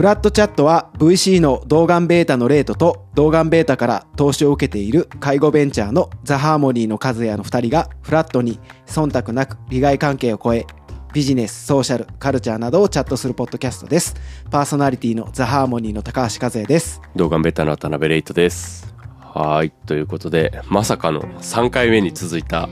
[0.00, 10.64] フラットチャットは VC の動眼ベータのレートと動眼ベータから投資を受けている介護ベンチャーのザ・ハーモニーの和也の2人がフラットに忖度なく利害関係を超え
[11.12, 14.14] ビジネス、ソーシャル、カルチャーなどをチャットするポッドキャストです。
[14.50, 17.02] パーソナリティのザ・ハーモニーの高橋和也です。
[17.14, 18.94] 動画ベタの渡辺レイトです。
[19.18, 19.70] はい。
[19.70, 22.70] ということで、まさかの3回目に続いた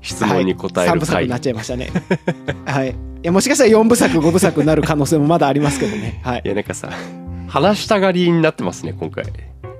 [0.00, 1.00] 質問に答え3る回。
[1.00, 1.90] 部作になっちゃいましたね。
[2.64, 2.90] はい。
[2.90, 6.20] いや、もしかしたら4部作、5部作になる可能性もまだありますけどね。
[6.24, 6.48] はいい。
[6.48, 6.90] や、なんかさ、
[7.48, 9.24] 話したがりになってますね、今回。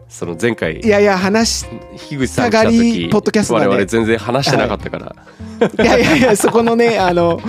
[0.09, 1.67] その前回い、やいや、話、
[1.97, 5.17] 樋口さん来たしたがり時、ポッドキャストなんで我々全然話してなかったから。
[5.85, 7.41] いやいやいや、そこのね、 あの、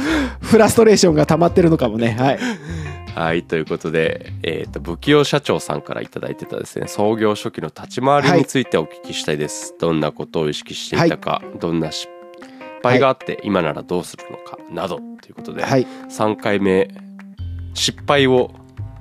[0.42, 2.16] フラストレーションが溜まってるのかもね。
[2.18, 2.40] はい。
[3.16, 3.44] はい。
[3.44, 9.74] ということで、えっ、と、不器用社長さんからいただいてたですね、創業初期の立ち回りについてお聞きしたいです。
[9.80, 12.08] どんなことを意識していたか、どんな失
[12.82, 15.86] 敗があって、今ならどうするのか、など、ということで、はい。
[16.10, 16.90] 3回目
[17.74, 18.52] 失敗を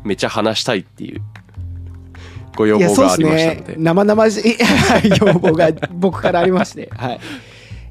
[0.04, 1.20] めちゃ話したいっていう
[2.56, 3.74] ご要望がありましたので。
[3.78, 4.56] 生々しい
[5.20, 6.90] 要望が僕からありまして。
[6.96, 7.20] はい。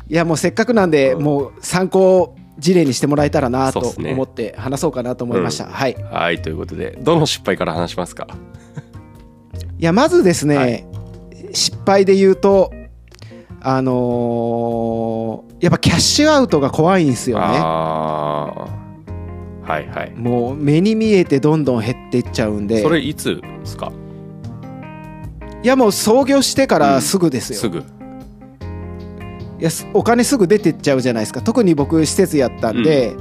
[0.09, 5.65] いや、もうせっかくなんで、もう参考事例にしてもらえたらなと思って話そうかなと思いました。
[5.65, 5.95] うんはい。
[6.11, 8.27] はいということでどの失敗から話しますか？
[9.79, 10.85] いや、まずですね、はい
[11.51, 12.71] 失敗で言うと、
[13.61, 17.43] あのーやっぱキャッシュアウトが怖いんですよね。
[17.45, 18.67] は
[19.67, 20.13] いはい。
[20.15, 22.81] もう目に見えてどんどん減っていっちゃうんで。
[22.81, 23.91] それいつですか？
[25.61, 27.79] いやもう創業してからすぐですよ、すぐ。
[27.79, 27.83] い
[29.59, 31.41] やすお金すぐ出てっちゃうじゃないですか。
[31.41, 33.13] 特に僕施設やったんで、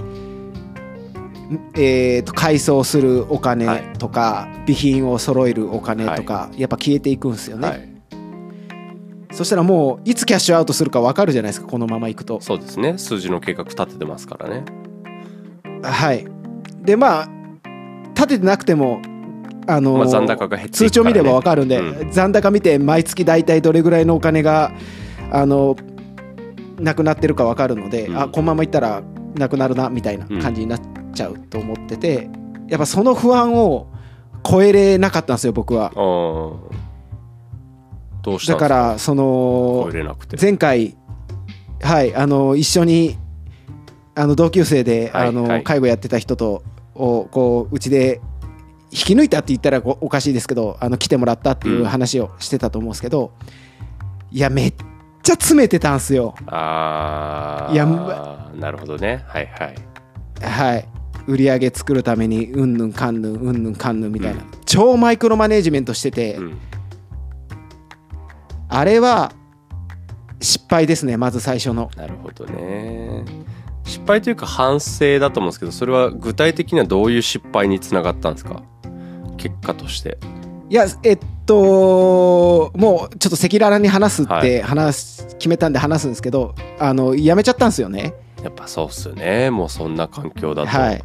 [1.75, 3.67] えー、と改装するお金
[3.99, 7.98] とか、備品を揃えるお金とか、やっぱ消えていくんですよね、はい
[9.39, 12.41] そしたらもういつキャッシュアウトするか分かるじゃないですかこのままいくと。
[12.41, 12.99] そうですね。
[12.99, 14.65] 数字の計画立ててますからね。
[15.81, 16.27] はい。
[16.83, 17.29] でまあ
[18.17, 19.01] 立ててなくても
[19.69, 24.73] あのーまあ残高が減っていく通帳見れば分かかるんで、う残高見て毎月大体どれぐらいのお金が
[25.31, 25.77] あの
[26.81, 28.19] なくなってるか分かるので、うん。
[28.21, 29.05] あこのままいったら
[29.37, 30.81] なくなるなみたいな感じになっ
[31.15, 32.29] ちゃうと思ってて、
[32.67, 33.87] やっぱその不安を
[34.45, 35.93] 超えれなかったんですよ僕は
[38.23, 39.91] どうしただからその
[40.41, 40.97] 前回
[41.81, 43.17] はいあの一緒に
[44.15, 45.51] あの同級生で、あのはい。
[45.51, 46.65] はい介護やってた人と
[46.95, 48.21] をこううちで
[48.91, 53.33] 引き抜いたって言ったらおおかしいですけどあの来てもらったっていう話をしてたと思うんですけど、
[54.33, 54.75] いやめっ
[55.23, 56.35] ちゃ詰めてたんすよ。
[56.47, 57.87] ああいや
[58.57, 59.25] なるほどね。
[59.29, 59.75] はいはい。
[60.43, 60.89] はい。
[61.29, 64.49] 売り上げ作るためにうんぬんかんぬんうんぬんかんぬんみたいな、うん。
[64.65, 66.59] 超マイクロマネジメントしてて、うん
[68.69, 69.33] あれは
[70.41, 71.91] 失敗ですねまず最初の。
[71.97, 73.25] なるほどね。
[73.85, 78.63] 失敗というか反省だと思うんですけどそれは具体的にはどういう失敗につながったんですか？
[79.39, 80.19] 結果として。
[80.69, 88.13] いやえっともうちょっと赤裸々に話すっはて話す、決めたんで話すんですけどあのやめちゃったんですよね。
[88.45, 89.51] やっぱそうっすよね。
[89.51, 90.69] もうそんな環境だと。
[90.69, 91.03] はい。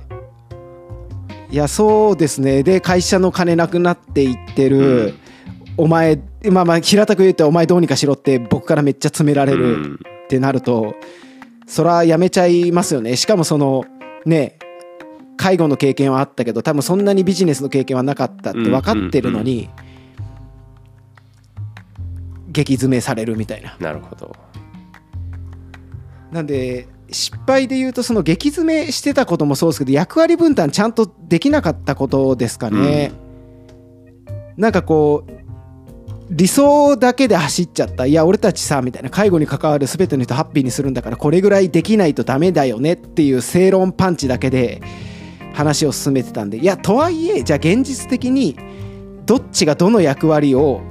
[1.49, 2.63] いやそうですね。
[2.63, 5.19] で会社の金なくなっていってる、うん
[5.77, 9.99] お前まあまあ平たく言うとお前どうにかしろって僕からめっちゃ詰められうるん。
[10.25, 10.95] ってなると、
[11.67, 13.15] そらやめちゃいますよね。
[13.15, 13.83] しかもその
[14.25, 14.57] ね
[15.35, 19.69] 介護の経験はあったけど多分そんなにビジネスの経験はなかったって分かってるのに、
[22.49, 23.75] 激詰めされるみたいな。
[23.79, 24.35] なるほど。
[26.31, 33.11] なんで失敗で言うとその激詰めしてたこともそうですけど役割分担ちゃんとできなかったことですかね、
[34.57, 35.31] なんかこう
[36.33, 38.07] 理想だけで走っちゃった。
[38.07, 39.11] いや俺たちさみたいな。
[39.11, 44.81] 介護に関わる全ての人ハッピーにするんだからこれぐらいできないとダメだよねっていう正論パンチだけで
[45.53, 46.57] 話を進めてたんで。
[46.57, 48.57] いやとはいえじゃあ現実的に
[49.27, 50.81] どっちがどの役割を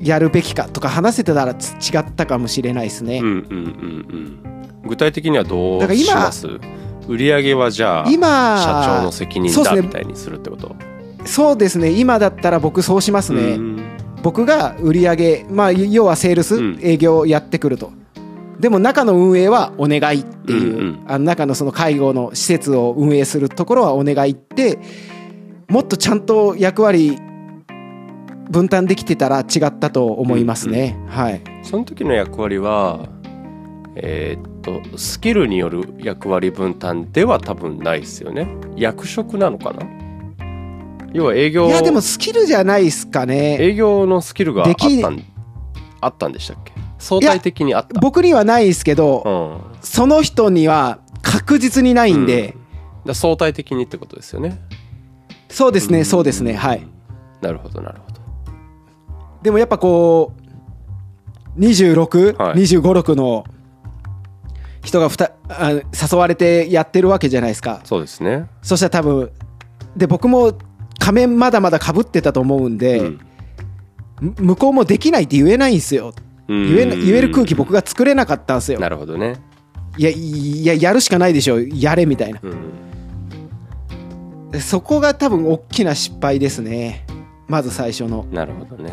[0.00, 3.42] やるべきかとか話せてたらつ違ったかもしれないですね、うんうんうん
[4.82, 4.88] うん。
[4.88, 6.46] 具体的にはどうだから今します？
[7.08, 10.76] 売り上げはじゃあ今社長の責任だみたいにするってこと？
[11.24, 11.90] そうですね。
[11.90, 13.93] 今だったら僕そうしますね、うん
[14.24, 16.78] 僕が売り上げまあ要はセールス、うん。
[16.82, 17.92] 営業をやってくると。
[18.58, 21.04] でも中の運営はお願いっていう、うんうん。
[21.06, 24.78] あの中のその介護の施設を運営するところはお願いって
[25.68, 27.18] もっとちゃんと役割
[28.50, 31.42] 分担できてたら違ったと思いますね、はい。
[31.62, 33.08] その時の役割は
[33.94, 38.48] えーっとスキルによる役割分担では多分ないですよね。
[38.74, 39.86] 役職なのかな？
[41.14, 41.68] 要は営業。
[41.68, 43.56] いやでもスキルじゃないですかね。
[43.58, 45.22] 営業のスキルがあっできたん
[46.00, 46.72] あったんでしたっけ？
[46.98, 47.98] 相対的にあった。
[48.00, 49.78] 僕にはないですけど、うん。
[49.80, 52.56] その人には確実にないんで、
[53.06, 54.58] だ相対的にってことですよね。
[55.48, 56.84] そうですねそうですねはい。
[57.40, 58.20] なるほどなるほど。
[59.42, 60.32] でもやっぱこ
[61.56, 62.54] う26、はい。
[62.56, 63.44] 25、6の
[64.82, 67.80] 人がふたあ誘われてやってるわけじゃないですか。
[67.84, 68.48] そうですね。
[68.62, 69.30] そしたら多分
[69.96, 70.58] で僕も
[70.98, 73.20] 仮面まだまだかぶってたと思うんで、うん。
[74.20, 76.14] む向こうもできないって言えないんですよ。
[76.48, 78.80] 言えな言える空気僕が作れなかったんですよ。
[78.80, 79.36] なるほどね。
[79.96, 82.40] いやいややるしかないでしょやれみたいな。
[82.42, 84.60] うん。
[84.60, 87.06] そこが多分大きな失敗ですね。
[87.48, 88.26] まず最初の。
[88.30, 88.92] なるほどね。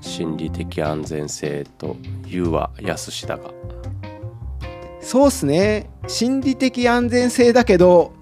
[0.00, 1.96] 心理的安全性と
[2.28, 3.50] 言うは安しだが。
[5.00, 5.90] そうっすね。
[6.06, 8.12] 心理的安全性だけど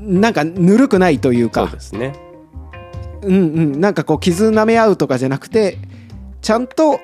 [0.00, 2.14] なんかぬるくないというそうかですね。
[3.22, 3.36] うんう
[3.76, 3.80] ん。
[3.80, 5.78] なんかこう傷舐め合うとかじゃなくて
[6.40, 7.00] ちゃんと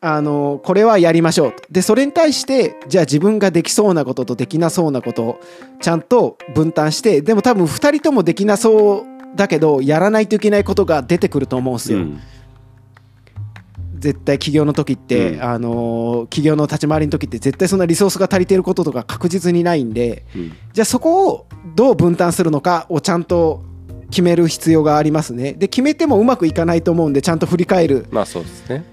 [0.00, 1.52] あのこれはやりましょう。
[1.52, 5.40] とでそれに対してじゃあ自分ができそうなこととできなそうなことを
[5.80, 12.20] ちゃんと分担してでも多分2人ともできなそうだけどやらないといけないことが出てくると思うんですよ、うん
[14.04, 15.42] 絶対起業の時って、うん。
[15.42, 20.52] あの起業の立ち回りの時って絶対そんなリソースが足りてることとか確実にないんでうん。
[20.72, 23.64] じゃあそこをどう分担するのかをちゃんと
[24.10, 25.54] 決める必要がありますね。
[25.54, 28.06] で決めてもうまくいかないと思うんでちゃんと振り返る。
[28.10, 28.84] まあそうですね。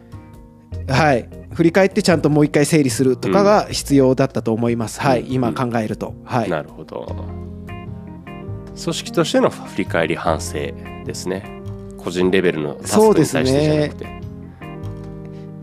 [0.88, 1.28] はい。
[1.54, 5.26] 振り返ってちゃんともう一回整理するとかが必要だったと思います、はい。
[5.28, 6.16] 今考えると。
[6.24, 6.50] はい。
[6.50, 7.06] なるほど。
[8.82, 10.54] 組織としての振り返り反省
[11.06, 11.62] ですね。
[11.98, 14.21] 個人レベルのタスクに対してじゃなくて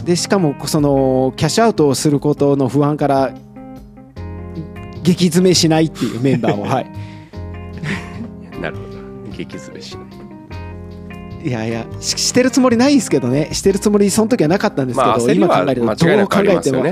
[0.09, 3.35] でしかもそのキャッシュアウトをすることの不安から
[5.03, 6.91] 激詰めしないっていうメンバーを はい。
[8.59, 9.37] なるほど。
[9.37, 10.01] 激詰めしな
[11.45, 11.47] い。
[11.47, 13.51] いやいやししてるつもりないんですけどね。
[13.53, 16.83] してるつもりその時はなかったんですけど、まあ今考えるとどう考えねても。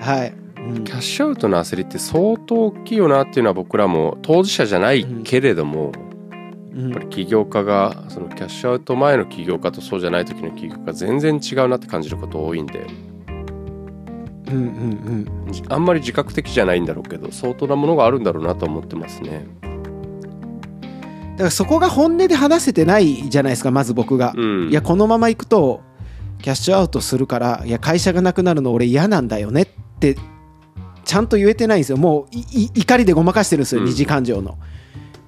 [0.00, 0.82] はい、うん。
[0.82, 6.07] キャッシュアウトの焦りって相当大きいよなっていうのは僕らも当事者じゃないけれども、うん
[6.78, 12.86] やっぱり起業家がそのキャッシュアウト前の起業家とそうじゃない時の起業家全然違うなって感じること多いんで。
[14.46, 15.52] うんうんうん。
[15.52, 19.46] じあんまり自覚的じゃないんだろうけど相当なものがあるんだろうなと思ってますね。
[21.32, 25.82] だからそこが本音で話せてないじゃないですかまず僕が、うん、いやこのまま行くと
[26.42, 29.68] キャッシュアウトするからいや会社がなくなるの俺嫌なんだよねっ
[30.00, 30.16] て
[31.04, 31.96] ちゃんと言えてないんですよ。
[31.96, 32.26] もう
[32.74, 33.86] 怒りでごまかしてるんですよ、うん。
[33.86, 34.58] 二次感情の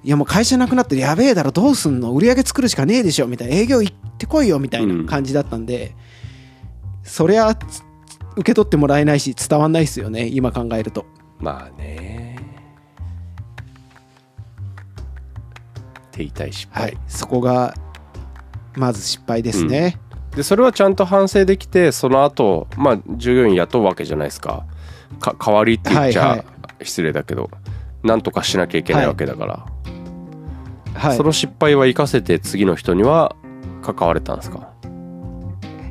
[0.03, 2.13] いやもう会社なくなってやべえだろどうすんの？
[2.13, 3.55] 売り上げ作るしかねえでしょみたいな。
[3.55, 5.95] 営業行ってこいよみたいな感じだったんで、
[7.03, 7.83] そりゃつ
[8.35, 11.05] 受け取ってもらえないし伝わんないですよね今考えると。
[11.39, 12.37] まあね。
[16.11, 17.73] 手痛い失敗、はい、そこが
[18.75, 19.99] まず失敗ですね、
[20.35, 24.65] でそれはちゃんと反省できてその後まあ従業員雇うわけじゃないですか。
[25.19, 26.45] か代わりって言っちゃはいは
[26.81, 27.51] 失礼だけど、
[28.03, 29.70] なんとかしなきゃいけないわけだから、はい
[31.15, 33.35] その失敗は生かせて次の人には
[33.81, 34.69] 関われたんですか？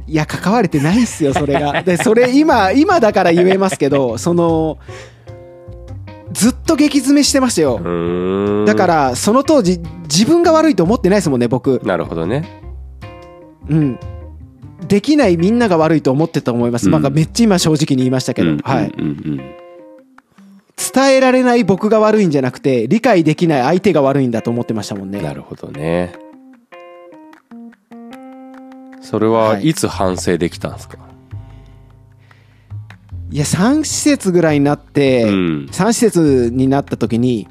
[0.07, 1.83] いや関われてないっすよそれが。
[1.85, 4.79] でそれ今今だから言えますけどその
[6.33, 7.81] ずっと激詰めしてましたよ
[8.65, 11.81] だからその当時自分が悪いと思ってないですもんね僕。
[11.85, 12.61] なるほどね。
[13.69, 13.99] うん。
[14.89, 16.93] できないみんなが悪いと思ってたと思います、うん。
[16.93, 19.41] なんかめっちゃ今正直に言いましたけど、うんはい、うんうん
[20.95, 25.21] 伝えられない僕が悪いんじゃなくて理解できない相手が悪いんだと思ってましたもんうんね。
[25.21, 26.13] なるほどね。
[29.03, 29.69] それははい。
[29.69, 30.99] いつ反省できたんですか、
[33.31, 35.67] いや3施設ぐらいになって、うん。
[35.71, 37.49] 3施設になった時に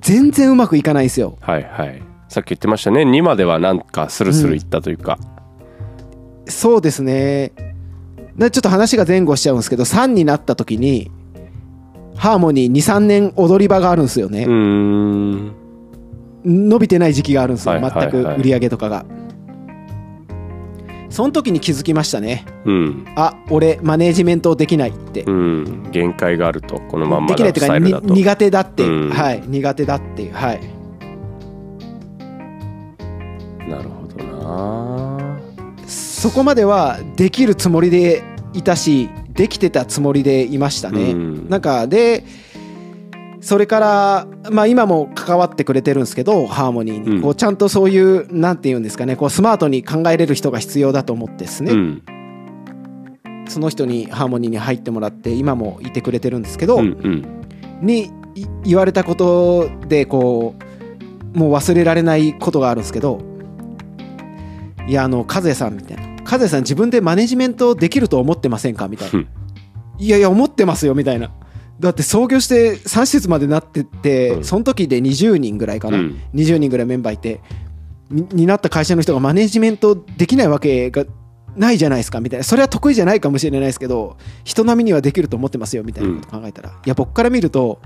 [0.00, 1.36] 全然うまくいかないんですよ。
[1.40, 2.02] はいはい。
[2.28, 3.02] さっき言ってましたね。
[3.02, 5.18] 2まではなんかスルスルいったというか、
[6.48, 7.52] そうですね。
[8.36, 11.10] でちょっと話が前後しちゃうんですけど3になった時に
[12.16, 14.46] ハーモニー23年踊り場があるんですよね、
[16.44, 19.04] 伸びてない時期があるんですよ、全く売り上げとかが。
[21.08, 22.44] その時に気づきましたね。
[22.66, 23.06] うん。
[23.16, 25.90] あ俺マネージメントできないって、うん。
[25.90, 29.10] 限界があるとこのまんまできないっていうか苦手だって、うん。
[29.10, 30.34] はい苦手だっていう。
[30.34, 30.60] はい。
[33.66, 35.38] なるほどな。
[35.86, 41.48] そこまではできるつもりでいたしできてたつもりでいましたね、うん。
[41.48, 42.24] なんかで
[43.40, 47.22] それから、まあ、今も関わってくれてるんですけどハーモニーに、うん。
[47.22, 52.02] こうちゃんとそういうなんて言うんですかねこうスマートに考えれる人が必要だと思ってですね、うん。
[53.48, 57.86] その人にハーモニーに入ってもらって今もいてくれてるんですけど、うんうん。
[57.86, 60.54] にい言われたことでこ
[61.34, 63.20] うもう忘れられないことがあるんですけど
[64.86, 68.88] いやあの和也さんみたいな和也さん自分でマネジメントできると思ってませんか？
[68.88, 69.18] みたいな。
[69.18, 69.28] うん。
[69.98, 71.32] いやいや思ってますよみたいな。
[71.78, 74.44] だって創業して3施設までなってって、うん。
[74.44, 76.20] その時で20人ぐらいかな、うん。
[76.34, 77.40] 20人ぐらいメンバーいて
[78.10, 81.04] にになった会社の人がマネジメントできないわけが
[81.56, 82.44] ないじゃないですかみたいな。
[82.44, 87.80] それは得意じゃないかもしれないですけど人並みにはできると思ってますよみたいなこと考えたら、いや僕から見ると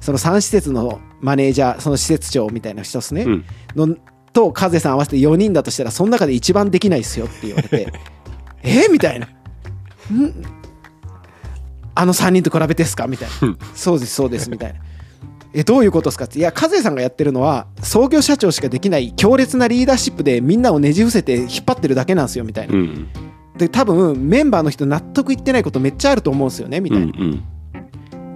[0.00, 3.44] その3施設のマネージャーその施設長みたいな人ですね、うん。
[3.74, 3.96] の
[4.34, 7.90] と風さん合わせて4人だとしたらその中で一番できないですよって言われて
[8.62, 8.88] え？
[8.92, 9.26] みたいな。
[9.26, 9.30] ん？
[11.94, 13.06] あの3人と比べてですか？
[13.06, 13.56] みたいな。
[13.74, 14.80] そうですそうですみたいな。
[15.56, 16.24] えどういうことですか？
[16.24, 22.74] っていや和江さんがやってるのは創業社長しかできない強烈なリーダーシップでみんなをねじ伏せて引っ張ってるだけなんですよみたいな。
[22.74, 23.08] うん。
[23.56, 27.42] で多分メンバーの人納得いってないことめっちゃあると思うんですよねみうたいな、ん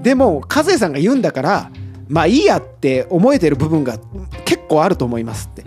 [0.00, 1.72] でも和江さんが言うんだから
[2.08, 3.98] まあいいやって思えてる部分が
[4.44, 5.62] 結構あると思いますって。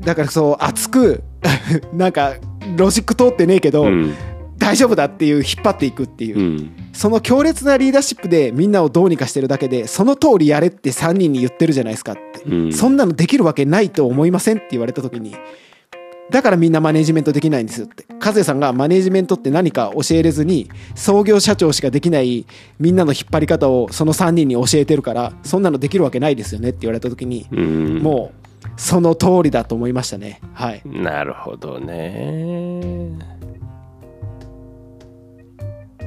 [0.00, 1.22] だからそう熱く
[1.92, 2.34] なんか
[2.76, 4.14] ロジック通ってねえけど、うん。
[4.58, 6.70] 大丈夫だっていう引っ張っていくっていう、うん。
[6.92, 12.72] その強烈なリーダーシップでみんなをどうにかしてるだけでその通りやれって3人に言ってるじゃないですかって、うん。
[12.72, 15.34] そんなのできるわけないと思いませんって言われた時に
[16.30, 18.06] だからみんなマネジメントできないんですよって。
[18.22, 22.46] 和也さんがマネジメントって何か教えれずに創業社長しかできない
[22.78, 27.98] みんなの引っ張り方をその3人に教えてるからそんなのできるわけないですよねって言われた時にうん。
[27.98, 30.40] もうその通りだと思いましたね。
[30.54, 30.82] はい。
[30.84, 33.29] なるほどね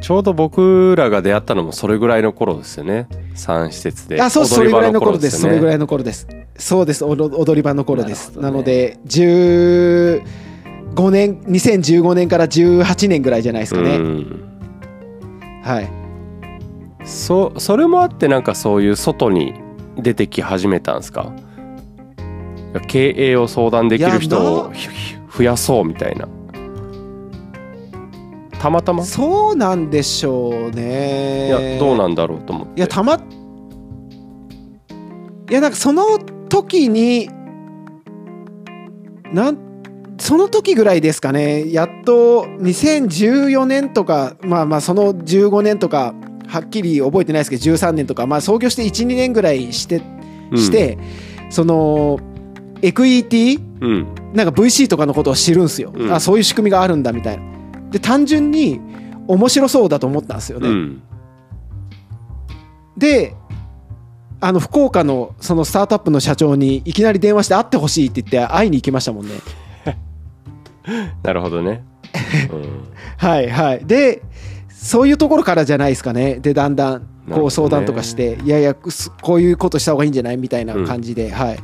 [0.03, 3.07] ちょうど僕らが出会ったのもそれぐらいの頃ですよね。
[3.35, 4.21] 3施設で。
[4.21, 5.39] あそうそれぐらいの頃です。
[5.39, 6.27] それぐらいいの頃です。
[6.57, 7.05] そうです。
[7.05, 8.35] おど踊り場の頃です。
[8.35, 10.21] な,、なので15
[11.09, 13.97] 年2015年から18年ぐらいじゃないですかね、
[15.63, 15.89] はい。
[17.05, 19.53] そそれもあってなんかそういう外に
[19.95, 21.31] 出てき始めたんですか？
[22.89, 24.73] 経営を相談できる人を
[25.33, 26.27] 増やそうみたいな
[28.63, 29.03] たまたま？
[29.03, 31.47] そうなんでしょうね。
[31.47, 32.77] いやどうなんだろうと思って。
[32.77, 33.17] いやたまい
[35.53, 36.17] やなんかその
[36.47, 37.27] 時に
[39.33, 39.57] なん
[40.17, 41.73] その時ぐらいですかね。
[41.73, 46.15] やっと2014年とかまあまあその15年とか
[46.47, 50.01] はっきり覚えてないですけど13年とかまあ創業して12年ぐらいして
[50.51, 50.57] うん。
[50.57, 50.97] して、
[51.49, 52.17] その
[52.81, 54.07] エクイティうん。
[54.33, 56.13] なんか VC とかのことを知るんですよ、うん。
[56.13, 57.43] あそういう仕組みがあるんだみたいな
[57.93, 58.81] で単純に
[59.27, 61.03] 面白そうだと思ったんですよね、うん。
[62.97, 63.35] で
[64.41, 69.35] あの福岡のそのスタートアップの社長にいきなり電話して会ってほしいって言って会いに行きましたもんね。
[71.21, 71.85] なるほどね、
[72.51, 72.83] うん。
[73.17, 73.85] はいはい。
[73.85, 74.23] で
[74.69, 76.39] そういうところからじゃないですかね。
[76.41, 81.59] でだんだんこう相談とかして、いやいやすこういうことした方がいいんじゃないみたいな感じで、はい。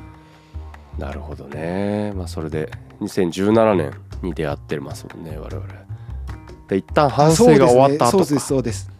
[1.00, 2.14] なるほどね。
[2.16, 2.72] まあそれで
[3.02, 5.66] 2017年に出会ってますもんね我々
[6.70, 8.40] で一旦反省が終わった後そうですね。
[8.40, 9.00] そうですそうです。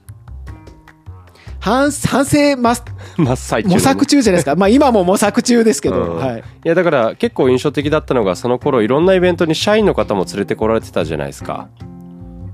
[1.60, 2.74] 反反省ま
[3.18, 4.56] 真っ最中模索中じゃないですか。
[4.56, 6.18] まあ今も模索中ですけど、うん。
[6.18, 6.40] はい。
[6.40, 11.68] いやだから結構印象的だったのがその頃いろんなイベントに社員の方も連れてこられてたじゃないですか、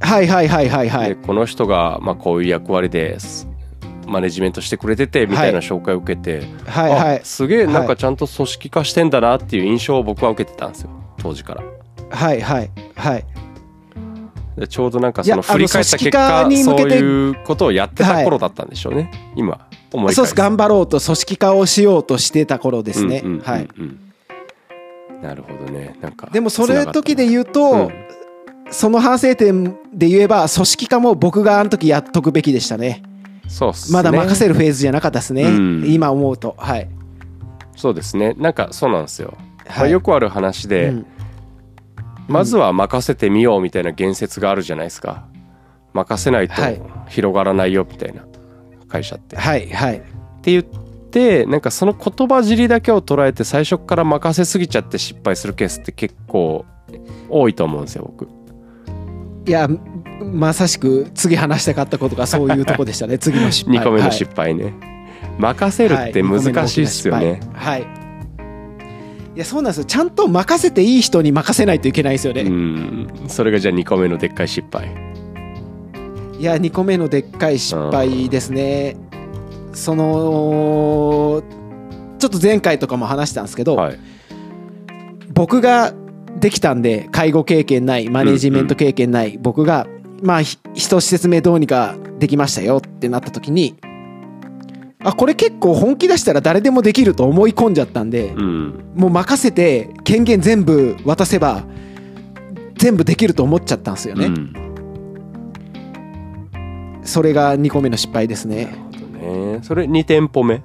[0.02, 1.10] はいはいはいはいはい。
[1.10, 3.48] でこの人がまあこういう役割です
[4.08, 7.20] マネジメントしてくれててみたいな紹介を受けて、はいはい。
[7.22, 10.90] あすげえなんかちゃんと組織化してんだなっていう印象を僕は受けてたんですよ。
[11.18, 11.64] 当時から。
[12.10, 13.26] はいはいはい
[14.58, 20.36] でちょうどなんかその振り返った結あの組織化に果そう向けていうことをやってた頃だったんでしょうね、今思い返そうです。
[20.36, 23.68] 頑張ろうと組織化をしようとしてた頃ですね、うんうんうんうんはい。
[25.22, 25.98] なるほどね。
[26.02, 27.92] なんかでもそれ時でう言うと、
[28.70, 33.04] その反省点で言えば組織化も僕があの時やっとくべきでしたね。
[33.48, 33.94] そうっすね。
[33.94, 35.86] まだ任せるフェーズじゃなかったですね、うん。
[35.88, 36.56] 今思うと。
[36.58, 36.88] はい、
[37.76, 38.34] そうですね。
[38.38, 41.06] なんかそうなんですよ、まあはいよくある話で、うん
[42.27, 45.25] まずは任せてみようみたいな言説があるじゃないですか。
[45.94, 46.82] 任せないとはい。
[47.10, 48.25] 広がらないよみたいな
[48.88, 49.36] 会社って。
[49.36, 50.01] っはいはい。
[50.41, 56.65] て言ってなんかその言葉尻だけを捉えて最初から任せすぎちゃって失敗するケースって結構
[57.29, 58.27] 多いと思うんですよ僕。
[59.48, 59.70] いや
[60.22, 63.17] まさしく次話したかったことがそういうとこでしたね。
[63.17, 63.79] 次の失敗。
[63.79, 64.12] 2個目のはい。
[64.12, 64.74] 失敗ね、
[65.38, 67.39] 任せるって難しいっすよね。
[67.53, 68.05] はいはい
[69.36, 74.89] いやそうなんですよちゃんと任せていい人に任せないといけないですよね、うんそれがじゃあ2個目のでっかい失敗。
[76.39, 78.98] いや2個目のでっかい失敗ですね
[79.74, 81.44] その
[82.20, 84.00] ちょっと前回とかも話したんですけど、はい。
[85.34, 85.94] 僕が
[86.39, 89.88] できたんで介護経験ないマネジメント経験ない僕が
[90.22, 93.75] まあひ一施設目どうにかできましたよってなった時に
[95.06, 98.92] あこれ結構本気出したら誰でもできると思い込んじゃったんでうん。
[98.96, 101.64] もう任せて権限全部渡せば
[102.78, 104.26] 全部できると思っちゃったんですよね。
[104.26, 104.54] うん。
[107.04, 108.76] それが2個目の失敗ですね。
[109.22, 109.60] ね。
[109.62, 110.62] それ2店舗目？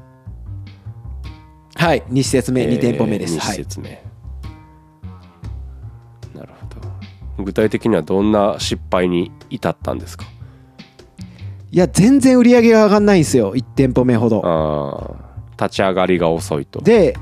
[1.76, 2.02] はい。
[2.11, 4.02] 2施設目2店舗目です、えー二はい施設目、
[6.35, 6.66] なるほ
[7.38, 7.44] ど。
[7.44, 10.25] 具体的にはどんな失敗に至ったんですか？
[11.72, 13.54] いや全然売り上げが上がんないんですよ。
[13.54, 15.16] 1店舗目ほど。
[15.52, 16.80] 立ち上がりが遅いと。
[16.80, 17.16] で、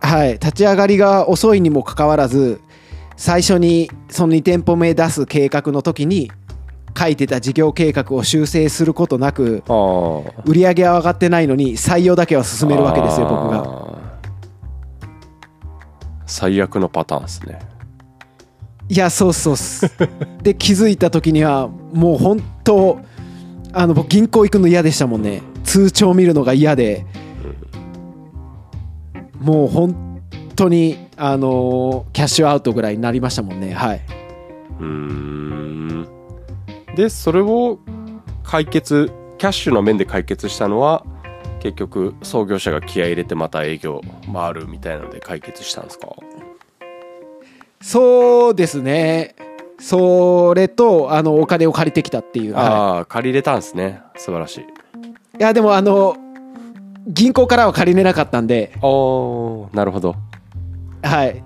[0.00, 2.60] はい、立ち上がりが遅いにもかかわらず
[3.16, 6.30] 最初にその2店舗目出す計画の時に
[6.98, 9.62] 書いてた事業計画を修正することなく
[10.46, 13.98] 売り上げは上がってないのに採用だけは進めるわけですよ僕が。
[16.26, 17.58] 最悪のパターンですね。
[18.88, 19.90] いやそうそうっす。
[20.42, 22.98] で気づいた時にはもう本当
[23.72, 25.42] あの僕銀行行くの嫌でしたもんね。
[25.64, 27.04] 通帳見るのが嫌で。
[29.40, 30.20] もう本
[30.56, 33.72] 当にあのーキャッシュアウトぐらいになりましたもんね。
[33.72, 34.00] はい。
[34.80, 36.08] うーん。
[36.96, 37.78] でそれを
[38.42, 41.04] 解決キャッシュの面で解決したのは
[41.60, 44.00] 結局創業者が気合い入れてまた営業
[44.32, 46.08] 回るみたいなので解決したんですか？
[47.80, 49.36] そうですね
[49.80, 54.00] それとあのお金を借りてきたっていう、はああ借りれたんですね。
[54.16, 54.60] 素晴らしい。
[54.60, 54.66] い、い
[55.38, 56.16] やでもあの
[57.06, 58.72] 銀行からは借りれなかったんで。
[58.82, 60.16] おーなるほど。
[61.02, 61.42] はい。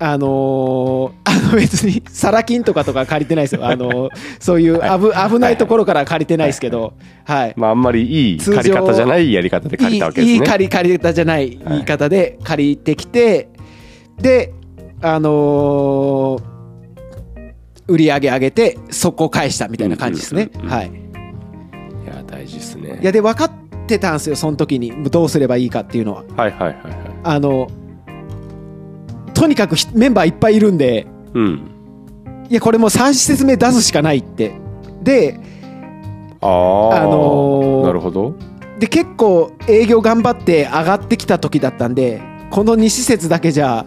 [0.00, 3.64] あのー あの別にサラ金とかとか借りてないですよ。
[3.64, 6.94] あのーそういう危危ないところから借りてないですけど。
[7.24, 10.32] はいまああんまりいい借り方じゃないやり方で借りたわけですね。
[10.32, 11.58] いいいい借り借り方じゃない。
[11.68, 13.48] 言い方で借りてきて、
[14.20, 14.52] で
[15.00, 16.53] あのー
[17.86, 20.88] 売り上げ上げて速攻返したみたいな感じですね、はい。
[20.88, 22.98] いや大事ですね。
[23.00, 23.50] いやで分かっ
[23.86, 24.92] てたんですよその時に。
[25.10, 26.24] どうすればいいかっていうのは。
[26.36, 26.76] はいはいはいはい。
[27.24, 27.68] あの
[29.34, 31.06] とにかくひメンバーいっぱいいるんで。
[31.34, 31.70] うん。
[32.48, 34.54] いやこれもう3施設目出すしかないって。
[35.02, 35.40] で
[36.40, 38.34] あああのーなるほど。
[38.78, 42.20] で結構営業頑張って上がってきた時だったんで
[42.50, 43.86] この2施設だけじゃ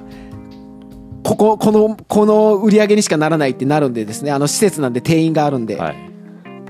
[1.28, 4.32] こここのこの売り上げにしかならないってなるんでですね。
[4.32, 5.98] あの施設なんで定員があるんで、はい。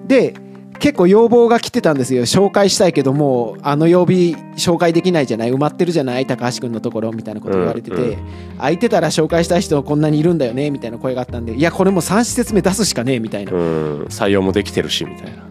[0.07, 0.33] で
[0.79, 2.23] 結構要望が来てたんですよ。
[2.23, 5.53] 紹介したいけどもうあの曜日紹介できないじゃない？
[5.53, 6.25] 埋まってるじゃない？
[6.25, 8.17] 高橋君のところみたいなこと言われてて、うんう
[8.57, 10.71] 空いてたら紹介したい人こんなにいるんだよね？
[10.71, 11.53] みたいな声があったんで。
[11.53, 13.19] いやこれもう3施設目出すしかねえ？
[13.19, 14.03] みたいな、うん。
[14.05, 15.47] 採用もできてるしみたいな。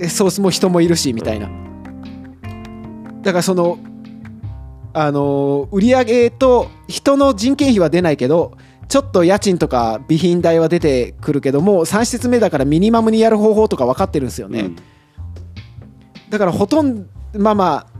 [0.00, 1.48] えソースも人もいるしみたいな。
[3.22, 3.78] だからその
[4.92, 8.56] あのー売り上げと人の人件費は出ないけど
[8.88, 14.76] ちょっと家賃とか備品代は出てくるけども3施設目だからミニマムにやる方法とか分かってるんですよね、うん。
[16.30, 17.98] だからほとんどまあまあ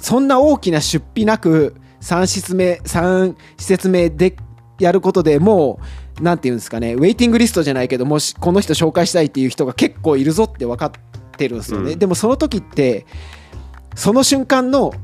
[0.00, 4.36] そんな大きな出費なく3施設目3施設目で
[4.78, 5.80] やることでも
[6.18, 10.92] うなんていうんですかねウェイティングリストじゃないけどもしこの人紹介したいっていう人が結構いるぞって分かっ
[11.36, 11.98] てるんですよね、うん。
[11.98, 13.04] でもその時って
[13.94, 14.94] その瞬間の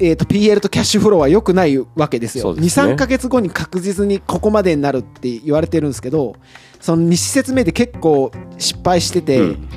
[0.00, 2.54] えー、と PL とキャッシュフローは良くないわけですよ。
[2.54, 2.62] ね。
[2.62, 6.34] 23か月後に確実にここまでになるって言われてるんですけど
[6.80, 9.68] その2施設目で結構失敗してて、うん。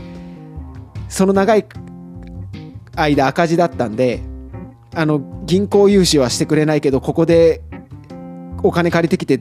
[1.09, 1.65] その長い
[2.95, 4.21] 間赤字だったんで
[4.93, 7.61] あの銀行融資はしてくれないけどここで
[8.61, 9.39] お金借りてきて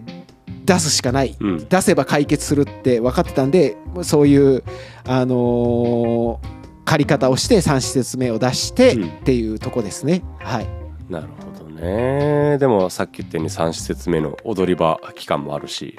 [0.64, 1.36] 出すしかない。
[1.40, 1.68] うん。
[1.68, 4.62] 出せば解決するって分かってたんでそういう、
[5.04, 6.55] あのー
[6.86, 9.08] 借り方をして3施設目を出してうん。
[9.08, 10.68] っていうとこですね、はい。
[11.10, 12.56] なるほどね。
[12.58, 15.98] でもさっき言ったように3施設目の踊り場期間もあるし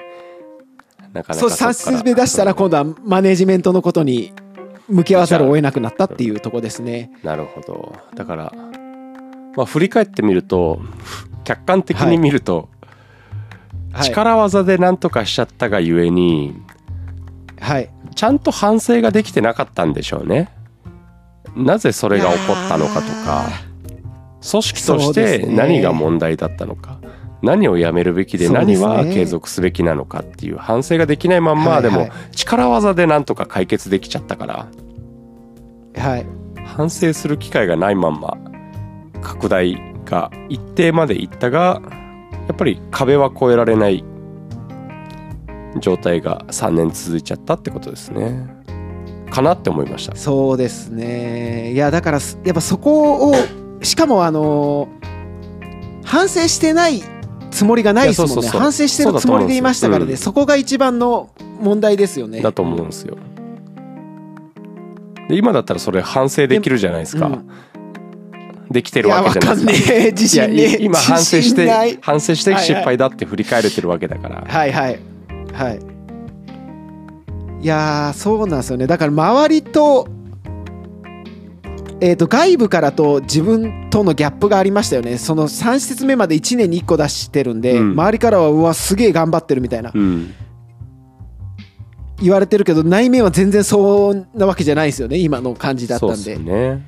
[1.12, 4.32] なかなかそうっから3施設目出したら今度はマネジメントのことに
[4.88, 7.12] 向き合わざるを得なくなったっていうとこですね。
[7.22, 7.94] なるほど。
[8.16, 8.52] だから
[9.54, 10.80] まあ振り返ってみると
[11.44, 12.70] 客観的に見ると、
[13.92, 16.54] はい、力技で何とかしちゃったがゆえに
[17.60, 20.48] はい、ちゃんと反省ができてなかったんでしょうね
[21.58, 23.50] なぜそれが起こったのかとか
[24.50, 27.00] 組織として何が問題だったのか、
[27.42, 34.68] 何をやめるべきで何は継続すべきなのかっていう反省ができないまんま、でも力技でなんとか解決できちゃったから
[35.96, 36.26] はい。
[36.64, 38.36] 反省する機会がないまんま
[39.22, 41.80] 拡大が一定までいったが
[42.46, 44.04] やっぱり壁は越えられない
[45.80, 48.57] 状態が3年続いちゃったってことですね
[49.30, 50.16] かなって思いました。
[50.16, 51.72] そうですね。
[51.72, 53.34] いやだからすやっぱそこを
[53.82, 54.88] しかもあの
[56.04, 57.02] 反省してない
[57.50, 58.48] つもりがないですもんね。
[58.48, 60.16] 反省してるつもりでいましたからね。
[60.16, 62.40] そ,、こが一番の問題ですよね。
[62.40, 63.16] だと思うんですよ。
[65.28, 67.48] で今だったらそれ反省できるじゃないですか、うん。
[68.70, 69.72] できてるわけじゃないですか。
[69.72, 74.98] いやわかんねえ自信ね今反省して反省して失敗だって振り返れてるわけだから、はいはい。
[75.52, 75.97] はい
[77.60, 78.86] いやーそうなんですよね。
[78.86, 80.08] だから周りと,、
[82.00, 85.18] えー、と外部からと自分とのギャップがありましたよね。
[85.18, 87.90] その3施設目まで1年に1個出してるんで、うん。
[87.92, 89.90] 周りからはうわすげえ頑張ってるみたいな。
[89.92, 90.34] うん。
[92.20, 95.18] 言われてるけど内面は全然そんなわけじゃないですよね。
[95.18, 96.32] 今の感じだったんで。
[96.32, 96.86] よね。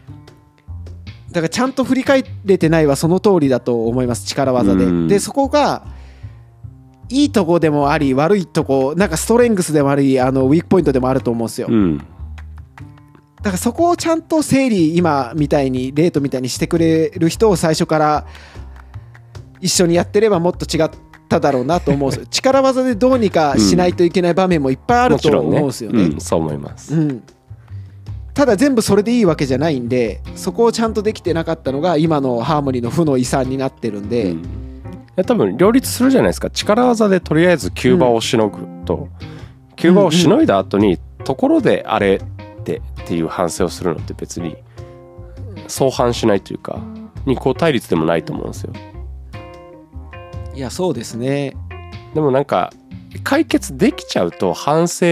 [1.32, 4.26] だからちゃんと振り返れてないはその通りだと思います。
[4.26, 5.08] 力技で、うん。
[5.08, 5.84] でそこが
[7.10, 11.98] いいとこでもあり悪いとこなんかストレングスでもありあのウィークポイントでもあると思うんですよ、うん。
[11.98, 12.04] だ
[13.44, 18.26] からそこをちゃんと整理今みたいにレートみたいにしてくれる人を最初から
[19.60, 20.90] 一緒にやってればもっと違っ
[21.28, 22.26] ただろうなと思うんですよ。
[22.30, 26.02] 力技でどうにかしないといけない場面もいっぱいあると思うんですよね。
[26.04, 27.22] うん、そう思います、うん、
[28.34, 34.69] ただ全部それでいいわけじゃないんでそこをちゃんとできてなかったのが今のハーモニーの負の遺産になってるんで、うん
[35.24, 36.50] 多分両立するじゃないですか。
[36.50, 39.08] 力技でとりあえず急場をしのぐと、
[39.76, 44.56] 急場をしのいだ後に、ところであれってっていう反省をするのって別に
[45.68, 46.80] 相反しないというか
[47.26, 48.72] 二項対立でもないと思うんですよ。
[50.54, 51.54] いやそうですね。
[52.14, 52.72] でもなんか
[53.22, 55.06] 解決できちゃうと反省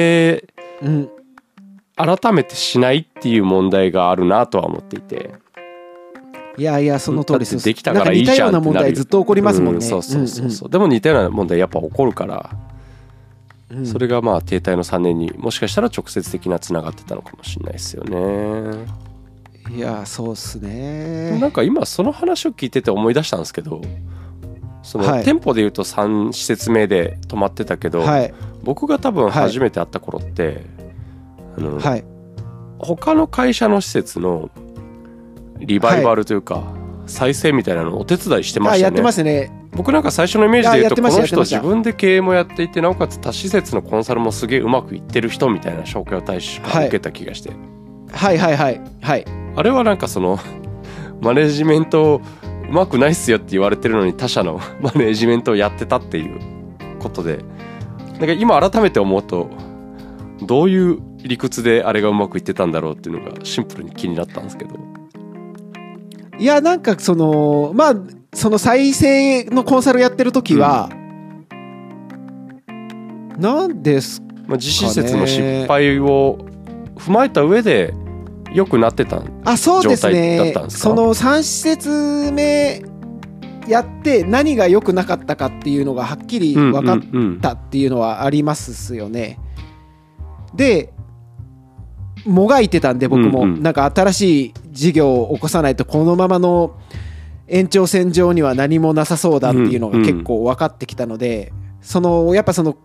[0.82, 1.10] うん。
[1.98, 5.34] 改めてしないっていう問題があるなとは思っていて
[6.58, 7.64] いやいやその通りです。
[7.64, 8.48] できたからいいじゃんよ。
[8.48, 12.50] うな問題ずっと起こりますもんね、うそうそうそうそう、でも似たような問題やっぱ起こるから、
[13.70, 13.78] うん。
[13.78, 18.86] うんそれがまあ停滞の3年にもしかしたら直接的なつながってたのかもしれないですよね。
[19.70, 21.38] いやそうっすね。
[21.38, 23.82] なんか今その話を聞いてて思い出したんですけど
[24.82, 25.24] そのはい。
[25.24, 28.34] 店舗でいうと3施設目で泊まってたけど、はい。
[28.64, 29.32] 僕が多分はい。
[29.32, 30.64] 初めて会った頃って、
[31.56, 32.04] あのはい。
[32.78, 34.50] 他の会社の施設の
[35.58, 36.64] リバイバルというか、
[37.06, 38.84] 再生みたいなのをお手伝いしてましたよね。
[38.84, 39.50] あやってますね。
[39.72, 47.52] 僕なんか最初のイメージで言うとこの人自分で経営もやっていてなおかつ他施設のコンサルもすげえうまくいってる人みたいな紹介を大使受けた気がして、
[48.10, 48.80] はいはいはい。
[49.00, 49.24] はい。
[49.56, 50.38] あれはなんかその
[51.20, 52.20] マネジメント
[52.68, 56.38] うまくないっすよって言われてるのに他社の マネジメントをやってたっていう
[56.98, 57.44] ことで。
[58.18, 59.48] なんか今改めて思うと
[60.42, 64.74] どういう理屈であれがうまくいってたんだろうっていうのがシンプルに気になったんですけど
[66.38, 67.94] いやなんかそのまあ
[68.32, 70.90] その再生のコンサルやってる時は、
[73.38, 76.38] なんですまあ、実施施設の失敗を
[76.96, 77.94] 踏まえた上で
[78.52, 80.54] 良くなってたんあそうですね。
[80.68, 82.82] その3施設目
[83.66, 89.38] やって何が良くなかったかっていうのがはっきり分かっうんうんたっていうのはありますよね。
[90.54, 90.92] で
[92.24, 93.62] もがいてたんで僕も、うんうん。
[93.62, 96.78] なんか新しい事業を起こさないとこのままの
[97.48, 102.76] 延長線上には何もなさそうだっていうのが結構分かってきたので、そのやっぱその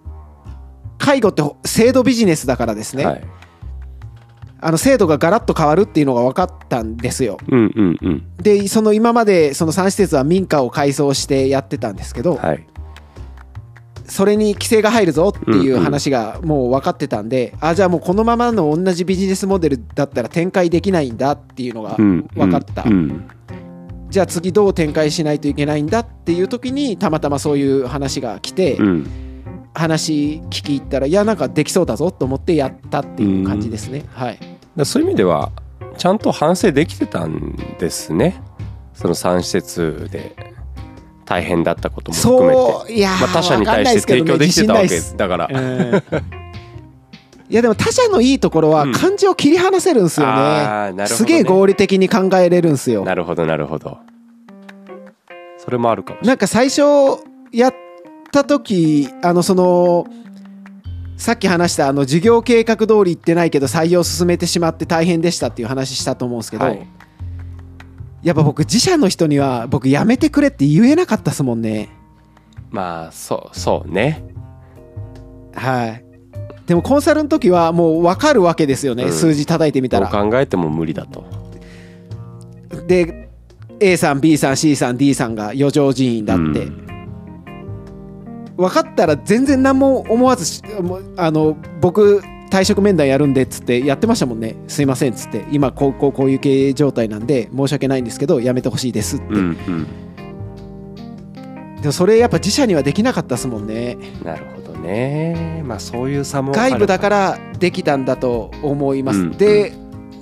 [0.98, 3.24] 介護って制度ビジネスだからですね、はい。
[4.60, 7.38] あの制度がガラッと変わるっていうのが分かったんですよ。
[8.42, 12.66] でその今までその3施設は民家を改装してやってたんですけど、はい
[14.06, 23.28] それに規制が入るぞっていう話がもう分かってたんで、あじゃあもうこのままの同じビジネスモデルだったら展開できないんだっていうのがうん分かった、うん。
[24.10, 29.08] じゃあ次どう展開しないといけないんだっていう時にたまたまそういう話が来て、うん。
[29.76, 34.38] 話聞き入ったらいやなんかできそうだぞと思ってやったっていう感じですね、はい。
[34.76, 35.52] だそういう意味では
[35.98, 38.40] ちゃんと反省できてたんですね。
[38.94, 40.36] その3施設で
[41.26, 42.94] 大変だったことも含めて。
[42.94, 46.04] いやーまあ、他社に対して提供できてたわけだから、うん
[47.50, 51.08] いやでも他者のいいところはうん漢字を切り離せるんですよね,、あーなるほどね。
[51.08, 53.06] すげえ合理的に考えれるんですよ。
[53.06, 53.98] なるほどなるほど。
[55.58, 56.82] それもあるかもなんか最初
[57.52, 57.74] やっ
[58.32, 60.08] た時あのその
[61.16, 66.88] さっき話したあの事業計画通り行ってないけど採用進めてしまって大変でしたっていう話したと思うんですけど、はい
[68.24, 71.90] やっぱ僕自社の人には僕やめてくれって言えなかったですもんね。
[72.72, 74.24] まあそうそうね。
[75.54, 76.04] はい。
[76.66, 79.12] でもコンサルの時はもう分かるわけですよね、うん。
[79.12, 81.26] 数字叩いてみたどうら考えても無理だと。
[82.88, 83.30] で
[83.80, 86.84] A さん B さん C さん D さんが余剰人員だって、うん。
[88.56, 90.62] 分かったら全然何も思わず
[91.18, 94.56] あの僕退職面談やるんでっつってやってましたもんね。
[94.68, 95.44] すいませんっつって。
[95.50, 99.40] 今こうこうこういう経営状態なんで申し訳ないんですけどやめてほしいですって、うんう
[99.72, 99.88] ん。
[101.82, 103.98] でもそれやっぱ自社にはできなかったですもんね。
[104.24, 105.64] なるほどね。
[105.66, 109.32] まあそういう差も外部だからできたんだと思います、うん。
[109.32, 109.74] で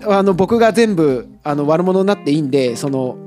[0.05, 3.17] あの僕が全部あの悪者になっていいんでその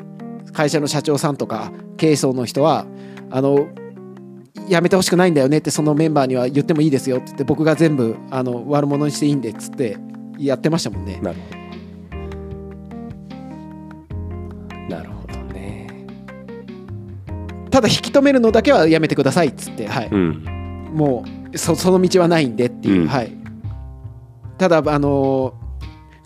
[0.54, 2.86] 会社の社長さんとか経営層の人は
[3.30, 3.68] あの
[4.68, 9.96] やめてほしくないんだよねってそのメンバーには言ってもいいですよって言って僕が全部あの悪者にしていいんでっつって
[10.38, 11.20] やってましたもんね。
[11.22, 11.64] なるほど。
[14.96, 16.06] なるほどね。
[17.70, 20.90] ただ引き止めるのだけはやめてくださいっつってはい、うん。
[20.94, 23.08] もうそその道はないんでっていう、うん。
[23.08, 23.32] はい。
[24.56, 25.54] ただあの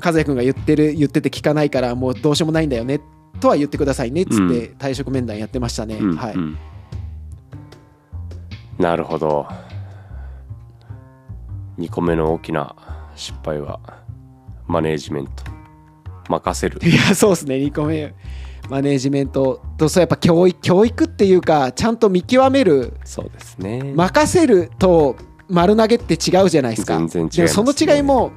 [0.05, 3.01] 和也君が言ってる言ってて聞かないからもうどうしようもないんだよね
[3.41, 6.17] とは言ってくださいねっつって退職面談やってましたね、うん。
[6.17, 6.59] はい、うん
[8.79, 9.47] なるほど。
[11.79, 12.75] 2個目の大きな
[13.15, 13.81] 失敗は
[14.67, 15.33] マネージメント。
[16.29, 16.79] 任せる。
[16.83, 17.57] いやそうですね。
[17.57, 18.15] 2個目
[18.69, 19.63] マネージメント。
[19.77, 22.95] とそうやっぱ教育教育っていうかちゃんと見極める。
[23.05, 23.83] そうですね。
[23.95, 25.17] 任せると
[25.49, 26.97] 丸投げって違うじゃないですか。
[26.99, 27.47] 全然違いますね。
[27.47, 28.33] でその違いも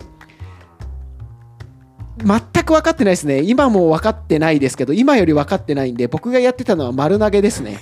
[2.23, 3.41] 全く分かってないですね。
[3.41, 7.79] 今も分かってないですけど今より分かってないんで僕がやってたのは丸投げですね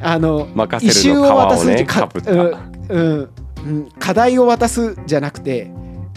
[0.00, 2.32] あの任せるの皮をねかぶった。
[2.32, 2.40] うん
[2.88, 3.30] うん
[3.66, 5.70] うん課題を渡すじゃなくて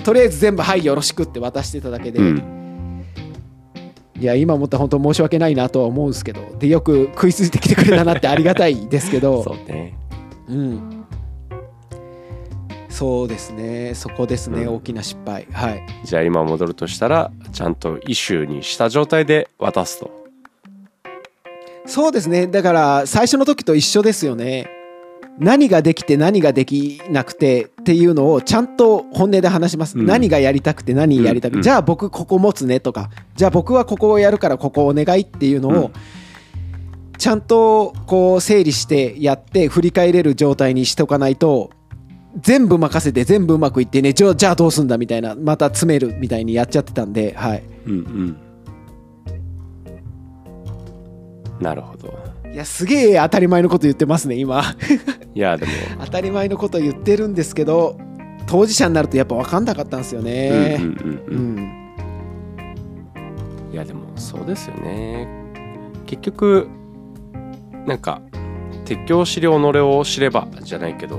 [0.04, 3.06] とりあえず全部「はいよろしく」って渡してただけで、うん。
[4.20, 9.98] いや今思ったら本当申し訳ないなとは思うんですけどでよく食いついてきてくれたなってありがたいですけど そうね。
[10.50, 11.06] うん、
[12.90, 13.94] そうですね。
[13.96, 14.76] そこですね、うん。
[14.76, 15.48] 大きな失敗。
[15.52, 15.86] はい。
[16.04, 20.19] じゃあ今戻るとしたらちゃんとイシューにした状態で渡すと
[21.90, 22.46] そうですね。
[22.48, 24.70] だから最初の時と一緒ですよね。
[25.40, 30.06] 何ができて何ができなくてっていうのをちゃんと本音で話します、うん。
[30.06, 31.58] 何がやりたくて何やりたくて、うん。
[31.58, 33.10] うんじゃあ僕ここ持つねとか。
[33.36, 35.94] じゃあ僕はここをやるからここお願いっていうのを、うん。
[37.18, 41.72] ちゃんとこう整理してやって振り返れる状態にしておかないと
[42.40, 44.14] 全部任せて全部うまくいってね。
[44.14, 45.36] じゃあじゃあどうすんだみたいな。
[45.36, 47.64] また詰めるみたいにやっちゃってたんではい。
[47.88, 48.49] うんうん
[51.60, 52.18] なるほど。
[52.52, 54.64] いやすげえ当たり前のこと言ってますね今。
[55.36, 55.72] いやでも。
[56.06, 57.98] 当たり前のこと言ってるんですけど
[58.48, 61.56] 当事者になるとやっぱ分かんなかったんですようんねうんうんううん。
[61.56, 61.80] ん
[63.72, 65.28] いやでもそうですよね。
[66.08, 66.68] 結局
[67.86, 68.22] なんか
[68.86, 71.18] 鉄橋知り己を知ればじゃないけど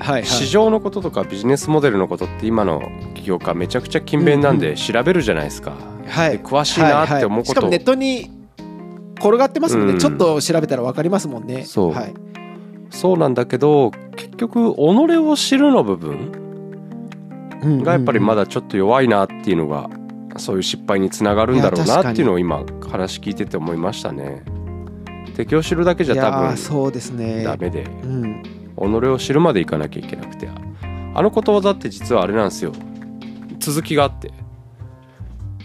[0.00, 0.24] はいはい。
[0.26, 2.82] 市場のこととかビジネスモデルのことって今の
[3.14, 5.74] 起業家めちゃくちゃ勤勉なんで調べるじゃないですか、
[6.08, 6.38] はい。
[6.38, 7.52] で詳しいなって思うこと。
[7.52, 8.41] しかもネットに
[9.22, 9.98] 転がってますもんね、うん。
[9.98, 11.64] ちょっと調べたら分かりますもんね。
[11.64, 11.92] そう。
[11.92, 12.14] はい、
[12.90, 16.32] そうなんだけど結局己を知るの部分
[17.82, 19.88] がやっぱりまだだちょっと弱いなっていうのが
[20.36, 24.42] そういう失敗につながるんだろうなっていうのを今話聞いてて思いましたね。
[25.36, 27.44] 敵を知るだけじゃ多分そうですね。
[27.44, 27.84] ダメで。
[27.84, 28.42] うん。
[28.76, 30.48] 己を知るまでいかなきゃいけなくて。
[31.14, 32.72] あのことわざって実はあれなんですよ。
[33.58, 34.32] 続きがあって、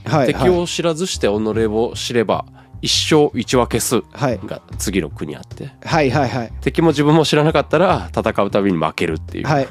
[0.06, 0.28] はい。
[0.28, 2.46] 敵を知らずして己を知れば
[2.82, 4.40] 一生一分け数はい。
[4.46, 5.72] が次の句にあって。
[5.84, 6.54] はいはいはい。
[6.62, 9.68] 敵も自分も知らなかったら戦うたびに負けるっていうはい。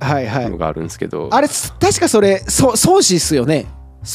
[0.00, 0.50] はいはい。
[0.50, 3.66] のがあるんですけど、あれ確かそれそ孫子っすよね。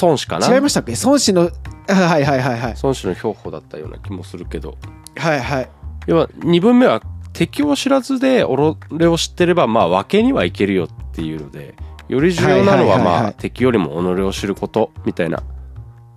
[0.02, 0.54] 孫子かな？
[0.54, 0.94] 違いましたっけ？
[1.04, 1.52] 孫子のはい
[1.88, 2.76] はいはいはい。
[2.82, 4.78] 孫子の標本だったような気もするけど。
[5.18, 5.70] はいはい。
[6.08, 7.02] 要は2分目は
[7.34, 11.76] 敵を知らずで己を知ってればまあ分けにはいけるよっていうので
[12.08, 15.44] より重要なのはまあ敵よりも己を知ることみたいな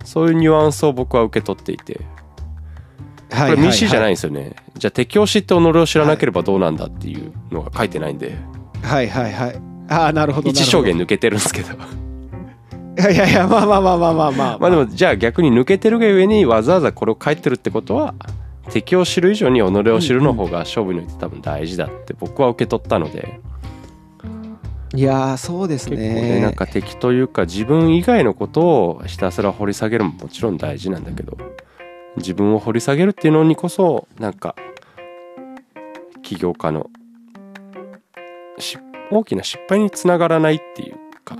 [0.03, 2.01] そういうニュアンスを僕は受け取っていて。
[3.29, 4.55] こはいれ民主じゃないいんですよね。
[4.77, 8.35] じゃあ敵を知って己を知らなければどうなんだっていうのが書いてないんで。
[8.83, 9.61] はいはいはい。
[9.89, 11.73] ああなるほど一証言抜けてるんですけど。
[12.95, 14.57] いやいやいやまあまあまあまあまあまあ。
[14.59, 18.13] まあでもじゃあ逆に抜けてるがゆえにわざわざこれを書いてるってことは
[18.69, 23.39] 敵を知る以上に己を知るの方が勝負において多分大事だって僕は受け取ったので
[24.95, 31.35] いやーそうです結構ねねなんか敵というか自分以外のことをひたすら掘り下げるももちろん大事なんだけど
[32.17, 34.55] 自分を掘り下げるっていうのにこそなんか
[36.21, 36.89] 起業家の
[38.59, 38.77] し
[39.09, 41.37] 大きな失敗につながらないっていうか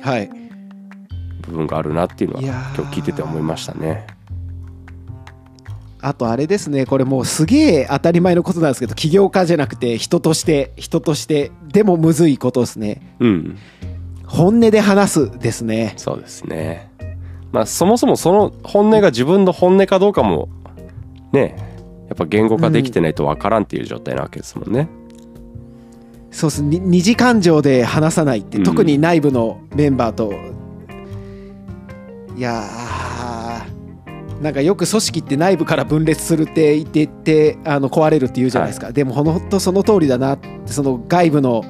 [0.00, 0.30] はい。
[1.42, 4.06] 部分があるなっていうのは今日聞いてて思いましたね。
[6.02, 13.16] あとあれですねこれもうすげえ当たり前のことなんですけど起業家じゃなくて人として人としてでもむずいことですね。
[13.20, 13.58] うん。
[14.26, 15.94] 本音で話すですね。
[15.96, 16.90] そうですね。
[17.52, 20.48] まあそもそもその本音が自分の本音かどうかも
[21.32, 21.56] ね
[22.08, 24.88] やっぱ言語化できてないとわからんっていう状態なわけですもんね。
[26.32, 26.62] そうっす。
[26.62, 28.64] に二次感情で話さないって、うん。
[28.64, 30.32] 特に内部のメンバーと。
[32.36, 33.11] いやー
[34.42, 41.64] なんかよく組織って内部から分裂するって言ってってあの壊れるって言うじゃないですか、でも本当その通りだなってその外部の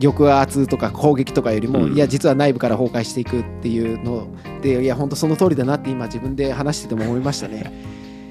[0.00, 1.94] 抑圧とか攻撃とかよりも、うん。
[1.94, 4.28] いや実は内部から崩壊していくっていうの
[4.62, 7.72] でいや本当その通りだなって今自分で話してても思いましたね。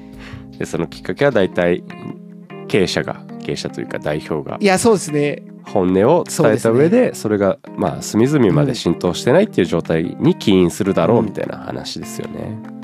[0.58, 1.84] でそのきっかけは大体
[2.68, 5.44] 経営者が経営者というか代表がいやそうですね。
[5.66, 12.77] 本音を伝えた上でそれがまあ隅々まで浸透してないっていう状態に起因するだろうみたいな話ですよね。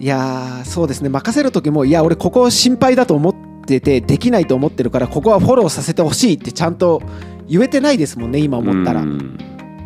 [0.00, 1.10] いやーそうですね。
[1.10, 3.34] 任せる時もいや俺ここ心配だと思っ
[3.66, 7.02] ててできないと思ってるからここはフォローさせてほしいってちゃんと
[7.46, 9.02] 言えてないですもんね今思ったら。
[9.02, 9.38] うん。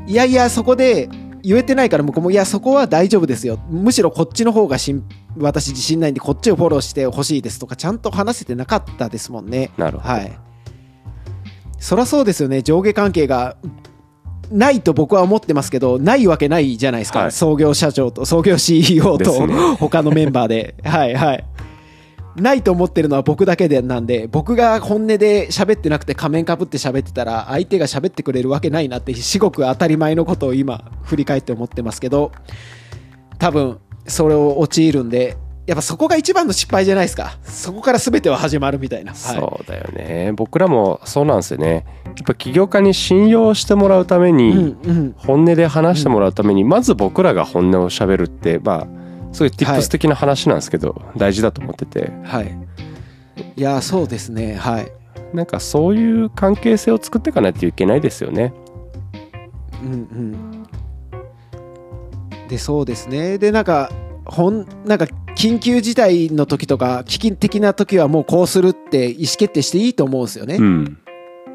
[0.06, 1.08] いやいやそこで
[1.42, 3.58] 言えてないから向こうもいやそこは大丈夫ですよ。
[3.68, 5.02] むしろこっちの方がしん
[5.36, 9.72] 私自信ないんでこっちをフォローしてほしいですとかちゃんと話せてなかったですもんね。
[9.76, 10.14] なるほど。
[10.14, 10.38] はい。
[11.80, 12.62] そりゃそうですよね。
[12.62, 13.56] 上下関係が
[14.50, 17.32] ないと僕は思ってますけどないわけないじゃないですか、はい。
[17.32, 19.54] 創業社長と創業 CEO と、ね。
[19.78, 20.74] 他のメンバーで。
[20.84, 21.44] はいはい。
[22.36, 32.32] ないと思ってるのは僕だけでなんで僕が本音で喋ってなくて仮面かぶって喋ってたら相手が喋ってくれるわけないなって至極当たり前のことを今振り返って思ってますけど
[33.38, 33.78] 多分
[34.08, 48.86] それを陥るんでやっぱそこが一番の失敗じゃないですかそこから全ては始まるみたいな、はい、そうだよね僕らもそうなんですよねやっぱ起業家に信用してもらうために、うんうん本音で話してもらうために、まず僕らが本音をしゃべるってまあ
[49.32, 52.56] すごい tips 的な話なんですけど、大事だと思っててはい。
[53.56, 54.54] いや、そうですね。
[54.54, 54.92] はい。
[55.32, 58.54] なんかそういう関係性を作っていかないといけないですよね。
[59.82, 60.66] うんうん。
[62.48, 63.38] で、そうですね。
[63.38, 63.90] で、なんか、
[64.24, 70.56] ほん、なんか、緊急事態の時とか、危機的な時はもうこうするって意思決定していいと思うんですよね。
[70.56, 70.98] うん、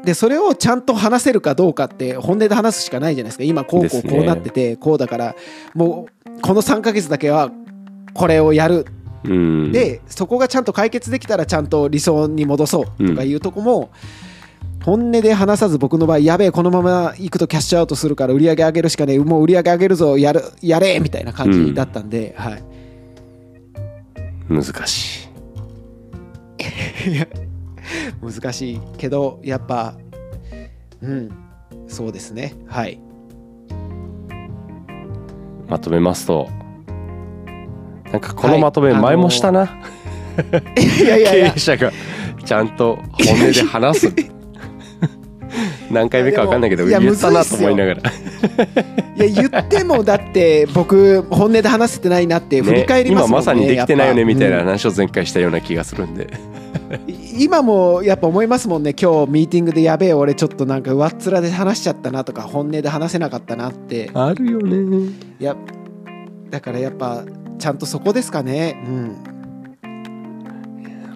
[0.04, 3.44] で、それをちゃんと話せるかどうかって、本音で話すしかないじゃないですか。
[3.44, 5.36] 今、こうこうこうなってて、こうだから、
[5.74, 7.50] もう、この3ヶ月だけは、
[8.14, 8.86] これをやる
[9.24, 13.90] うん、でそこがちゃんと解決できたらちゃんと理想に戻そうとかいうとこも、
[14.84, 22.62] 本音で話さず僕の場合やべえこのまま行くとキャッシュアウトするから売り上げ上げるしかねえもう売り上げ上げるぞやるやれみたいな感じだったんで、はい、
[24.50, 25.30] 難しい。
[28.20, 29.94] 難しいけどやっぱ
[31.00, 31.30] うん
[31.86, 32.54] そうですね。
[32.66, 33.00] はい。
[35.68, 36.48] まとめますと
[38.12, 39.80] なんかこのまとめはい前もしたな、
[40.76, 41.92] いやいやい経や営者が
[42.44, 44.12] ちゃんと本音で話す。
[45.92, 48.02] 何回目か分かんないけどいや言ったなと思いながら
[49.16, 56.28] いや言ってもだって僕本音で話せてないなって振り返りますもんね今まさにできてないよねみたいなうん話を前回したような気がするんで、
[57.38, 64.10] 今もやっぱ思いますもんね今日ミーティングでやべえ俺ちょっとなんか上っ面で話しちゃったなとか本音で話せなかったなって。
[64.14, 65.12] あるよね。
[65.38, 65.56] いや
[66.50, 67.24] だからやっぱ
[67.58, 68.82] ちゃんとそこですかね。
[68.86, 69.16] うん。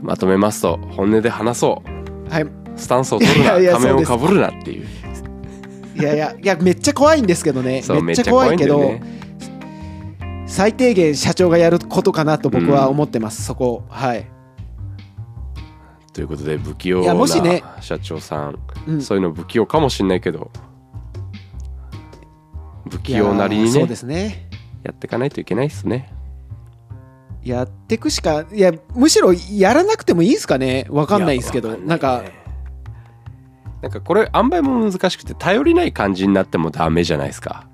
[0.02, 1.82] まとめますと本音で話そ
[2.28, 2.42] はい。
[2.42, 4.86] うスタンスを取るな仮面をかぶるなっていう
[5.94, 7.82] いやいやいやめっちゃ怖いんですけどね。
[8.02, 9.24] めっちゃ怖いけどめっちゃ怖いんだよ
[10.46, 14.26] 最低限社長がやることかなと僕は思ってます、そこはい、
[16.12, 20.50] ということで不器用な社長さん、うん、そういうの不器用かもしれないけど
[22.88, 24.48] 不器いや用なりにねそうですね。
[24.84, 26.12] やっていかないといけないですね。
[27.42, 30.86] やってくしかいやむしろやらなくてもいいですかね。
[30.90, 31.70] わかんないですけど。
[31.70, 32.43] いやわなんかね
[33.84, 37.66] なんかこれ塩梅も難しくて頼りない感じになってもダメじゃないですか。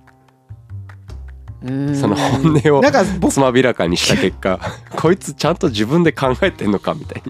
[1.63, 1.69] そ
[2.09, 4.59] の本音をなんか僕つまびらかにした結果
[4.97, 7.23] こいつちゃんと自分で考えてんのかみたい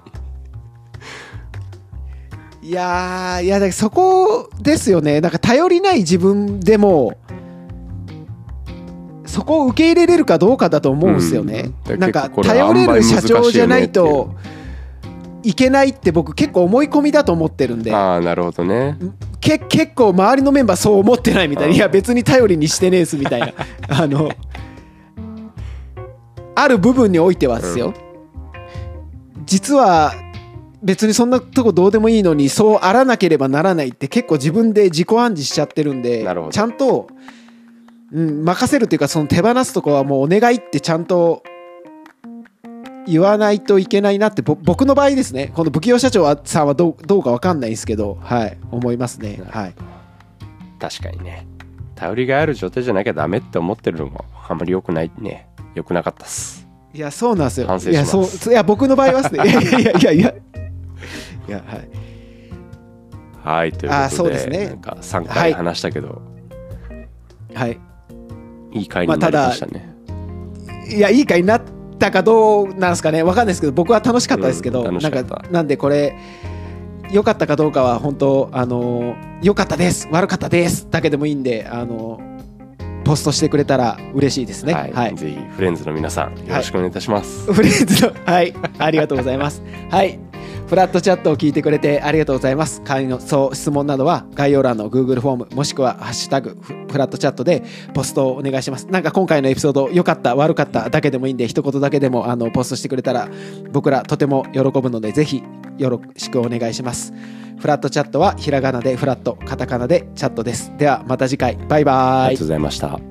[2.62, 2.70] に。
[2.70, 5.20] いやーいやだからそこですよね。
[5.20, 7.18] なんか頼りない自分でも
[9.26, 11.98] そこを受け入れれるかどうかだと思うんですよね、うん。
[11.98, 14.34] なんか頼れる社長じゃないと
[15.42, 17.94] いけないって僕結構思い込みだと思ってるんで。
[17.94, 18.96] ああなるほどね。
[19.40, 21.70] け結構周りのメンバーそう思ってないみたいな。
[21.70, 23.52] うんいや別に頼りにしてねえっすみたいな。
[23.88, 24.30] あの
[26.54, 27.94] ある部分においてはですよ、
[29.46, 30.12] 実は
[30.82, 36.52] 別にそんなとこどうでもいいのにそうあらなければならないって結構自分で自己暗示しちゃってるんでなるほど。
[36.52, 37.08] ちゃんと、
[38.12, 41.42] うん、任せるっていうかその手放すとこはもうお願いってちゃんと
[43.06, 45.52] 言わないといけないなってぼ僕の場合ですね。
[45.54, 48.58] この不器用社長はさんはどうどうか分かんないですけどはい。
[48.70, 49.40] 思いますね。
[49.50, 49.74] はい。
[50.78, 51.46] 確かにね。
[51.94, 55.48] 頼りがある状態じゃなきゃダメって思ってるのもあんまり良くないね。
[55.74, 56.66] 良くなかったっす。
[56.92, 57.66] いやそうなんですよ。
[57.66, 58.38] 反省いやします。
[58.38, 59.44] そういや僕の場合はですね。
[59.48, 60.34] いやいやいや
[61.48, 61.62] いや。
[61.66, 61.88] はい。
[63.42, 64.66] はいということでそうですね。
[64.66, 65.26] なんか3はい。
[65.28, 66.20] 回話したけど、
[67.54, 67.78] はい。
[68.72, 69.94] い、い回になりましたね、
[70.88, 71.62] いやいい回になっ
[72.00, 73.22] たかどうなんですかね。
[73.22, 76.16] わかんないですけど僕は楽しかったですけど、うんなんかなんでこれ
[77.12, 80.08] 良かったかどうかは本当あの良かったです。
[80.10, 82.20] 悪かったですだけでもいいんであの
[83.04, 84.74] ポストしてくれたら嬉しいですね。
[84.74, 85.14] はい、はい。
[85.14, 88.54] ぜひフレンズの皆さんよろしくお願いいたします、フレンズのはい。
[88.78, 89.62] ありがとうございます。
[89.90, 90.29] はい
[90.66, 92.82] フラットチャットを聞いてくれてありがとうございます。
[92.82, 96.56] 会のそう質問などは概要欄の Google フォームもしくは「ハッシュタグ
[96.90, 97.62] フラットチャット」で
[97.94, 98.86] ポストをお願いします。
[98.86, 103.28] なんか今回のエピソード良かった悪かっただけでもいいんで一言だけでもあのポストしてくれたら
[103.72, 105.42] 僕らとても喜ぶのでぜひ
[105.78, 107.12] よろしくお願いします。
[107.58, 110.72] フラットチャットはひらがなでフラットカタカナでチャットです。
[110.78, 111.58] ではまた次回。
[111.68, 112.26] バイバイ。
[112.26, 113.09] ありがとうございました。